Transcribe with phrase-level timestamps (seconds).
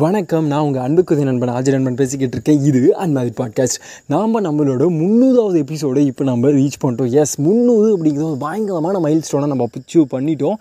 [0.00, 0.46] வணக்கம்.
[0.46, 2.60] நான் உங்கள் அன்புக்குதி நண்பன் ஆஜர் நண்பன் பேசிக்கிட்டு இருக்கேன்.
[2.68, 7.10] இது அன்மாதிரி பாட்காஸ்ட் நாம் நம்மளோட முந்நூறாவது எபிசோடு இப்போ நம்ம ரீச் பண்ணிட்டோம்.
[7.22, 10.56] எஸ் முந்நூறு அப்படிங்கிறது ஒரு பயங்கரமான மைல் ஸ்டோனை நம்ம அச்சீவ் பண்ணிட்டோம்.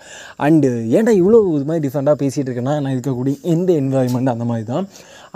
[0.48, 4.88] அண்டு ஏன்டா இவ்வளோ இது மாதிரி டிஃப்ரெண்ட்டாக பேசிகிட்டு இருக்கேன்னா நான் இருக்கக்கூடிய எந்த என்வாயன்மெண்ட் அந்த மாதிரி தான்.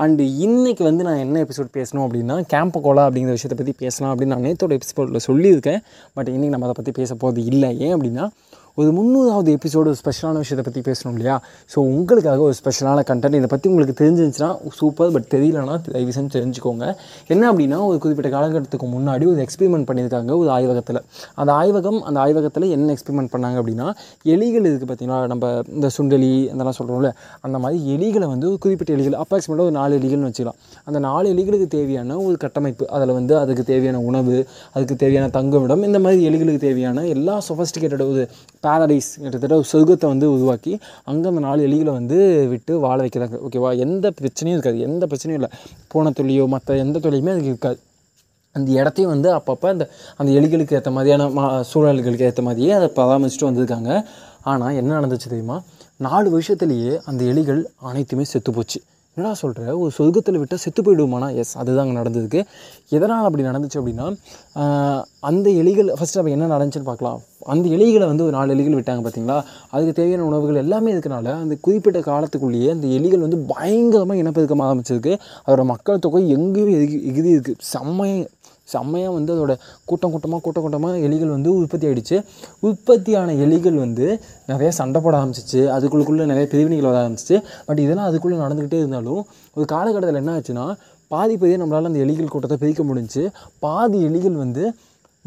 [0.06, 4.36] அண்டு இன்றைக்கி வந்து நான் என்ன எபிசோட் பேசணும் அப்படின்னா கேம்ப கோலா அப்படிங்கிற விஷயத்தை பற்றி பேசலாம் அப்படின்னு
[4.36, 5.82] நான் நேற்றோட எபிசோடில் சொல்லியிருக்கேன்.
[6.14, 7.72] பட் இன்றைக்கி நம்ம அதை பற்றி பேச போகிறது இல்லை.
[7.80, 8.28] ஏன் அப்படின்னா
[8.78, 11.36] ஒரு முந்நூறாவது எபிசோடு ஒரு ஸ்பெஷலான விஷயத்தை பற்றி பேசணும் இல்லையா?
[11.74, 14.50] ஸோ உங்களுக்காக ஒரு ஸ்பெஷலான கண்டென்ட் இதை பற்றி உங்களுக்கு தெரிஞ்சிருந்துச்சுன்னா
[14.80, 16.86] சூப்பர் பட் தெரியலனா தயவு செஞ்சு தெரிஞ்சுக்கோங்க.
[17.34, 21.00] என்ன அப்படின்னா ஒரு குறிப்பிட்ட காலகட்டத்துக்கு முன்னாடி ஒரு எக்ஸ்பெரிமெண்ட் பண்ணியிருக்காங்க ஒரு ஆய்வகத்தில்.
[21.36, 23.88] அந்த ஆய்வகம் அந்த ஆய்வகத்தில் என்ன எக்ஸ்பெரிமெண்ட் பண்ணாங்க அப்படின்னா
[24.34, 27.12] எலிகள் இருக்குது பார்த்தீங்கன்னா நம்ம இந்த சுண்டலி அதெல்லாம் சொல்கிறோம்ல
[27.48, 30.60] அந்த மாதிரி எலிகளை வந்து ஒரு குறிப்பிட்ட எலிகள் அப்ராக்சிமேட்டாக ஒரு நாலு எலிகள்னு வச்சுக்கலாம்.
[30.88, 34.38] அந்த நாலு எலிகளுக்கு தேவையான ஒரு கட்டமைப்பு அதில் வந்து அதுக்கு தேவையான உணவு
[34.76, 38.24] அதுக்கு தேவையான தங்குமிடம் இந்த மாதிரி எலிகளுக்கு தேவையான எல்லா சொஃபஸ்டிகேட்டட் ஒரு
[38.66, 40.74] பேரடைஸ் கிட்டத்தட்ட ஒரு சொர்க்கத்தை வந்து உருவாக்கி
[41.12, 42.20] அங்கே அந்த நாலு எலிகளை வந்து
[42.54, 43.38] விட்டு வாழ வைக்கிறாங்க.
[43.48, 44.80] ஓகேவா எந்த பிரச்சனையும் இருக்காது.
[44.90, 45.52] எந்த பிரச்சனையும் இல்லை.
[45.94, 47.80] போன தொல்லியோ மற்ற எந்த தொல்லையுமே அதுக்கு இருக்காது.
[48.56, 49.86] அந்த இடத்தையும் வந்து அப்பப்போ அந்த
[50.18, 53.92] அந்த எலிகளுக்கு ஏற்ற மாதிரியான மா சூழல்களுக்கு ஏற்ற மாதிரியே அதை பராமரிச்சுட்டு வந்திருக்காங்க.
[54.52, 55.58] ஆனால் என்ன நடந்துச்சு தெரியுமா?
[56.08, 58.80] நாலு வருஷத்துலேயே அந்த எலிகள் அனைத்துமே செத்து போச்சு.
[59.18, 62.40] என்னடா சொல்கிற ஒரு சொர்க்கத்தில் விட்டால் செத்து போயிடுவோமானா எஸ் அதுதான் அங்கே நடந்ததுக்கு.
[62.98, 64.08] எதனால் அப்படி நடந்துச்சு அப்படின்னா
[65.30, 67.20] அந்த எலிகள் ஃபஸ்ட்டு அப்போ என்ன நடந்துச்சுன்னு பார்க்கலாம்.
[67.54, 69.38] அந்த எலிகளை வந்து ஒரு நாலு எலிகள் விட்டாங்க பார்த்தீங்களா
[69.74, 75.14] அதுக்கு தேவையான உணவுகள் எல்லாமே இருக்கனால அந்த குறிப்பிட்ட காலத்துக்குள்ளேயே அந்த எலிகள் வந்து பயங்கரமாக இனப்பெருக்கம் ஆரம்பிச்சிருக்கு.
[75.46, 78.32] அதோட மக்கள் தொகை எங்கேயும் எகி எகிரி இருக்குது செம்மையாக
[78.74, 79.54] செம்மையாக வந்து அதோட
[79.90, 82.18] கூட்டம் கூட்டமாக கூட்டம் கூட்டமாக எலிகள் வந்து உற்பத்தி ஆகிடுச்சு
[82.68, 84.08] உற்பத்தியான எலிகள் வந்து
[84.52, 85.62] நிறைய சண்டை போட ஆரம்பிச்சிச்சு.
[85.76, 87.38] அதுக்குள்ளுக்குள்ளே நிறைய பிரிவினைகள் வர ஆரம்பிச்சிச்சு.
[87.68, 89.22] பட் இதெல்லாம் அதுக்குள்ளே நடந்துக்கிட்டே இருந்தாலும்
[89.58, 90.66] ஒரு காலகட்டத்தில் என்ன ஆச்சுன்னா
[91.12, 93.24] பாதி பாதியாக நம்மளால் அந்த எலிகள் கூட்டத்தை பிரிக்க முடிஞ்சு
[93.66, 94.64] பாதி எலிகள் வந்து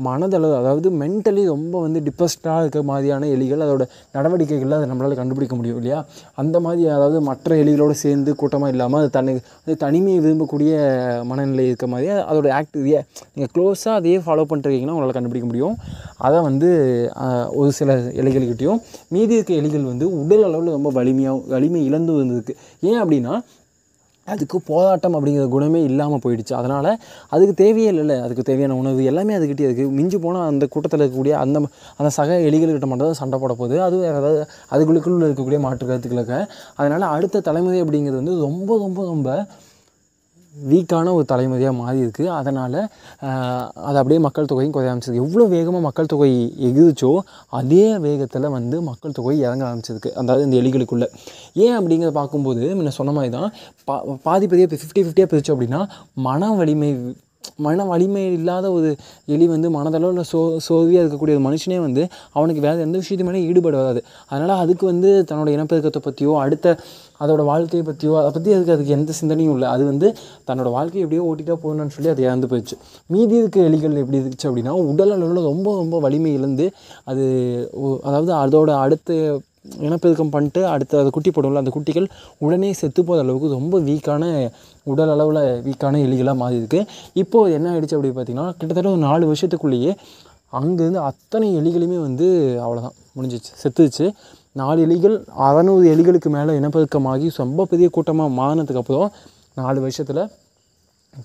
[0.06, 3.84] மனதளவு அதாவது மென்டலி ரொம்ப வந்து டிப்ரெஸ்டாக இருக்க மாதிரியான எலிகள் அதோட
[4.16, 5.98] நடவடிக்கைகளில் அதை நம்மளால் கண்டுபிடிக்க முடியும் இல்லையா?
[6.42, 9.32] அந்த மாதிரி அதாவது மற்ற எலிகளோடு சேர்ந்து கூட்டமாக இல்லாமல் அது தனி
[9.64, 10.72] அது தனிமையை விரும்பக்கூடிய
[11.30, 13.00] மனநிலை இருக்க மாதிரி அதோட ஆக்டிவியை
[13.34, 15.76] நீங்கள் க்ளோஸாக அதையே ஃபாலோ பண்ணிட்டுருக்கீங்கன்னா உங்களால் கண்டுபிடிக்க முடியும்.
[16.26, 16.70] அதை வந்து
[17.60, 18.80] ஒரு சில எலிகள்கிட்டையும்
[19.14, 22.54] மீதி இருக்க எலிகள் வந்து உடல் அளவில் ரொம்ப வலிமையாக வலிமை இழந்து வந்திருக்கு
[22.90, 23.34] ஏன் அப்படின்னா
[24.32, 26.54] அதுக்கு போராட்டம் அப்படிங்கிற குணமே இல்லாமல் போயிடுச்சு.
[26.60, 26.90] அதனால்
[27.34, 28.16] அதுக்கு தேவையே இல்லைல்ல.
[28.26, 31.62] அதுக்கு தேவையான உணவு எல்லாமே அதுக்கிட்டே இருக்குது மிஞ்சி போனால் அந்த கூட்டத்தில் இருக்கக்கூடிய அந்த
[32.00, 33.78] அந்த சக எலிகள்கிட்ட மட்டும் தான் சண்டை போட போகுது.
[33.86, 34.40] அது வேறு ஏதாவது
[34.74, 36.38] அதுக்குள்ளுக்குள்ளே இருக்கக்கூடிய மாற்று கருத்துக்களுக்கு
[36.80, 39.28] அதனால் அடுத்த தலைமுறை அப்படிங்கிறது வந்து ரொம்ப ரொம்ப ரொம்ப
[40.66, 42.78] வீக்கான ஒரு தலைமுறையாக மாறி இருக்குது அதனால்
[43.74, 46.30] அது அப்படியே மக்கள் தொகையும் குறைய ஆரம்பிச்சிருக்கு எவ்வளோ வேகமாக மக்கள் தொகை
[46.68, 47.12] எகுதிச்சோ
[47.48, 51.08] அதே வேகத்தில் வந்து மக்கள் தொகை இறங்க ஆரம்பிச்சிருக்கு அதாவது இந்த எலிகளுக்குள்ளே.
[51.54, 53.52] ஏன் அப்படிங்கிறத பார்க்கும்போது முன்ன சொன்ன மாதிரி தான்
[53.84, 55.80] பா பாதி பெரிய ஃபிஃப்டி ஃபிஃப்டியாக பிரித்தோம் அப்படின்னா
[56.14, 56.90] மன வலிமை
[57.56, 58.90] மன வலிமை இல்லாத ஒரு
[59.26, 63.76] எலி வந்து மனதளவில் சோ சோர்வையாக இருக்கக்கூடிய ஒரு மனுஷனே வந்து அவனுக்கு வேறு எந்த விஷயத்து மேலே ஈடுபாடு
[63.76, 64.00] வராது.
[64.26, 66.76] அதனால் அதுக்கு வந்து தன்னோட இனப்பெருக்கத்தை பற்றியோ அடுத்த
[67.20, 69.68] அதோட வாழ்க்கையை பற்றியோ அதை பற்றி அதுக்கு அதுக்கு எந்த சிந்தனையும் இல்லை.
[69.68, 70.08] அது வந்து
[70.46, 72.76] தன்னோட வாழ்க்கையை எப்படியோ ஓட்டிட்டா போகணும்னு சொல்லி அது இறந்து போயிடுச்சு.
[73.06, 76.66] மீதி இருக்க எலிகள் எப்படி இருந்துச்சு அப்படின்னா உடல் அளவில் ரொம்ப ரொம்ப வலிமை இழந்து
[77.04, 77.24] அது
[77.72, 79.40] ஒ- அதாவது அதோட அடுத்த
[79.80, 82.06] இனப்பெருக்கம் பண்ணிட்டு அடுத்து அது குட்டி போடும்ல அந்த குட்டிகள்
[82.38, 84.24] உடனே செத்து போகிற அளவுக்கு ரொம்ப வீக்கான
[84.86, 89.92] உடல் அளவில் வீக்கான எலிகளாக மாறி இருக்குது இப்போது என்ன ஆகிடுச்சு அப்படி பார்த்தீங்கன்னா கிட்டத்தட்ட ஒரு நாலு வருஷத்துக்குள்ளேயே
[90.52, 92.26] அங்கேருந்து அத்தனை எலிகளுமே வந்து
[92.62, 94.06] அவ்வளோதான் முடிஞ்சிச்சு செத்துச்சு
[94.56, 99.10] நாலு எலிகள் அறநூறு எலிகளுக்கு மேலே இனப்பெருக்கமாகி ரொம்ப பெரிய கூட்டமாக மாறினதுக்கப்புறம்
[99.54, 100.22] நாலு வருஷத்தில்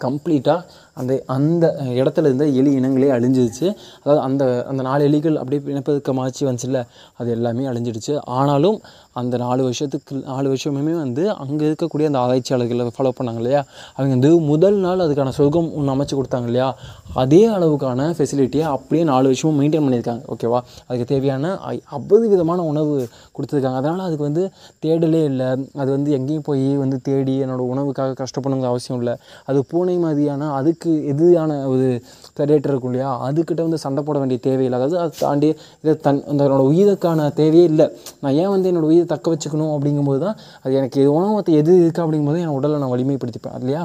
[0.03, 0.63] கம்ப்ளீட்டாக
[0.93, 6.85] அந்த அந்த இடத்துல இருந்த எலி இனங்களே அழிஞ்சிடுச்சு அதாவது அந்த அந்த நாலு எலிகள் அப்படியே இனப்பெருக்கமாச்சு வந்துச்சுல்ல
[7.13, 8.17] அது எல்லாமே அழிஞ்சிடுச்சு.
[8.23, 13.65] ஆனாலும் அந்த நாலு வருஷத்துக்கு நாலு வருஷமுமே வந்து அங்கே இருக்கக்கூடிய அந்த ஆராய்ச்சியாளர்களை ஃபாலோ பண்ணாங்க இல்லையா?
[13.95, 16.77] அவங்க வந்து முதல் நாள் அதுக்கான சொர்க்கம் ஒன்று அமைச்சு கொடுத்தாங்க இல்லையா?
[17.13, 20.21] அதே அளவுக்கான ஃபெசிலிட்டியை அப்படியே நாலு வருஷமும் மெயின்டைன் பண்ணியிருக்காங்க.
[20.27, 23.07] ஓகேவா அதுக்கு தேவையான ஐ- அவ்வளவு விதமான உணவு
[23.37, 23.75] கொடுத்துருக்காங்க.
[23.75, 24.51] அதனால் அதுக்கு வந்து
[24.85, 25.45] தேடலே இல்லை.
[25.73, 29.17] அது வந்து எங்கேயும் போய் வந்து தேடி என்னோடய உணவுக்காக கஷ்டப்படணுங்கிற அவசியம் இல்லை.
[29.45, 31.87] அது பூனை மாதிரியான அதுக்கு எதிரான ஒரு
[32.35, 33.09] predator இருக்கும் இல்லையா?
[33.25, 35.49] அதுக்கிட்ட வந்து சண்டை போட வேண்டிய தேவையில்லை அதாவது அதை தாண்டி
[35.83, 37.87] இதை தன் அந்த என்னோடய உயிருக்கான தேவையே இல்லை.
[38.21, 42.41] நான் ஏன் வந்து என்னோடய உயிரை தக்க வச்சுக்கணும் அப்படிங்கும்போது தான் அது எனக்கு எது எது இருக்கா அப்படிங்கும்போது
[42.41, 43.83] என் உடலை நான் வலிமைப்படுத்திப்பேன் இல்லையா?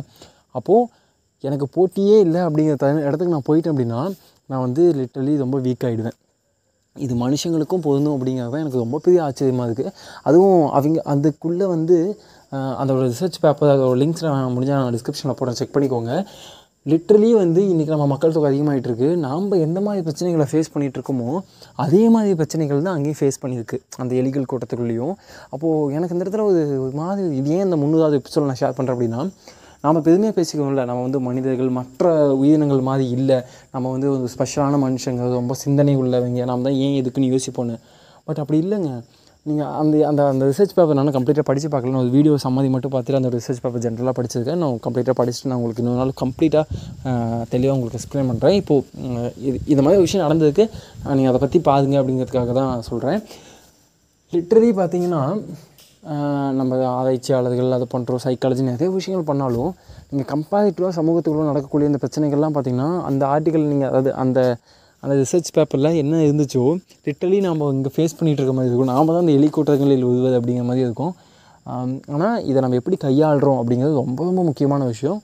[0.55, 0.87] அப்போது
[1.45, 4.01] எனக்கு போட்டியே இல்லை அப்படிங்கிற த- இடத்துக்கு நான் போயிட்டேன் அப்படின்னா
[4.51, 6.17] நான் வந்து லிட்டரலி ரொம்ப வீக் ஆகிடுவேன்
[7.07, 9.93] இது மனுஷங்களுக்கும் பொருந்தும் அப்படிங்கிறது எனக்கு ரொம்ப பெரிய ஆச்சரியமாக இருக்குது
[10.29, 11.97] அதுவும் அவங்க அதுக்குள்ளே வந்து
[12.83, 15.59] அதோட ரிசர்ச் பேப்பர் அதோட லிங்க்ஸில் நான் முடிஞ்சால் நான் டிஸ்கிரிப்ஷனில் போடுறேன்.
[15.61, 16.13] செக் பண்ணிக்கோங்க.
[16.91, 19.09] லிட்ரலி வந்து இன்றைக்கி நம்ம மக்கள் தொகை அதிகமாகிட்டு இருக்கு.
[19.25, 21.31] நாம் எந்த மாதிரி பிரச்சனைகளை ஃபேஸ் பண்ணிகிட்டு இருக்கோமோ
[21.85, 23.79] அதே மாதிரி பிரச்சனைகள் தான் அங்கேயும் ஃபேஸ் பண்ணியிருக்கு.
[24.03, 25.15] அந்த எலிகள் கூட்டத்துக்குள்ளேயும்.
[25.55, 26.45] அப்போது எனக்கு இந்த இடத்துல
[26.87, 29.23] ஒரு மாதிரி இது ஏன் இந்த முந்நூறாவது எபிசோட நான் ஷேர் பண்ணுறேன் அப்படின்னா
[29.85, 30.85] நாம் பெருமையாக பேசிக்கணும்ல.
[30.91, 33.39] நம்ம வந்து மனிதர்கள் மற்ற உயிரினங்கள் மாதிரி இல்லை.
[33.75, 36.45] நம்ம வந்து ஒரு ஸ்பெஷலான மனுஷங்க ரொம்ப சிந்தனை உள்ளவங்க.
[36.51, 37.77] நாம் தான் ஏன் எதுக்குன்னு யோசிப்போன்னு.
[38.29, 38.91] பட் அப்படி இல்லைங்க.
[39.47, 41.93] நீங்கள் அந்த அந்த அந்த ரிசர்ச் பேப்பர் நான் கம்ப்ளீட்டாக படித்து பார்க்கல.
[41.95, 44.61] நான் ஒரு வீடியோ சம்மதி மட்டும் பார்த்துட்டு அந்த ரிசர்ச் பேப்பர் ஜென்ரலாக படிச்சிருக்கேன்.
[44.63, 49.85] நான் கம்ப்ளீட்டாக படிச்சுட்டு நான் உங்களுக்கு இன்னொரு நாள் கம்ப்ளீட்டாக தெளிவாக உங்களுக்கு எக்ஸ்பிளைன் பண்ணுறேன் இப்போது இது இந்த
[49.87, 50.67] மாதிரி விஷயம் நடந்ததுக்கு
[51.19, 53.21] நீங்கள் அதை பற்றி பாருங்க அப்படிங்கிறதுக்காக தான் சொல்கிறேன்
[54.33, 55.23] லிட்ரலி பார்த்தீங்கன்னா
[56.59, 59.71] நம்ம ஆராய்ச்சியாளர்கள் அது பண்ணுறோம் சைக்காலஜி நிறைய விஷயங்கள் பண்ணாலும்
[60.11, 64.41] நீங்கள் கம்பேரிட்டிவாக சமூகத்துக்குள்ளே நடக்கக்கூடிய இந்த பிரச்சனைகள்லாம் பார்த்தீங்கன்னா அந்த ஆர்டிக்கல் நீங்கள் அதாவது அந்த
[65.03, 66.63] அந்த ரிசர்ச் பேப்பரில் என்ன இருந்துச்சோ
[67.07, 68.93] லிட்டலி நம்ம இங்கே ஃபேஸ் பண்ணிகிட்டு இருக்க மாதிரி இருக்கும்.
[68.95, 71.13] நாம் தான் அந்த எலிக்கூட்டங்களில் உதுவது அப்படிங்கிற மாதிரி இருக்கும்.
[72.15, 75.19] ஆனால் இதை நம்ம எப்படி கையாளுறோம் அப்படிங்கிறது ரொம்ப ரொம்ப முக்கியமான விஷயம்.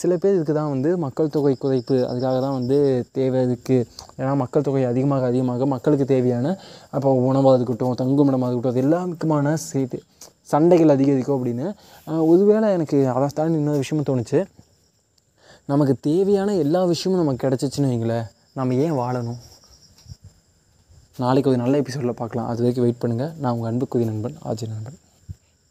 [0.00, 2.76] சில பேர் இதுக்கு தான் வந்து மக்கள் தொகை குறைப்பு அதுக்காக தான் வந்து
[3.16, 3.86] தேவை இருக்குது
[4.18, 6.54] ஏன்னா மக்கள் தொகை அதிகமாக அதிகமாக மக்களுக்கு தேவையான
[6.96, 10.00] அப்போ உணவாக இருக்கட்டும் தங்குமிடமாக இருக்கட்டும் அது எல்லாத்துக்குமான சேர்த்து
[10.52, 11.66] சண்டைகள் அதிகரிக்கும் அப்படின்னு.
[12.30, 14.40] ஒருவேளை எனக்கு அதை தாண்டி இன்னொரு விஷயமும் தோணுச்சு.
[15.72, 18.28] நமக்கு தேவையான எல்லா விஷயமும் நமக்கு கிடச்சிச்சின்னு வைங்களேன்
[18.58, 19.40] நம்ம ஏன் வாழணும்?
[21.24, 22.48] நாளைக்கு ஒரு நல்ல எபிசோடில் பார்க்கலாம்.
[22.52, 24.98] அது வரைக்கும் வெயிட் பண்ணுங்கள் நான் உங்கள் அன்புக்குரிய நண்பன் ஆஜி நண்பன்.